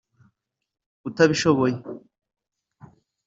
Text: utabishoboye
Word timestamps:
utabishoboye 1.07 1.71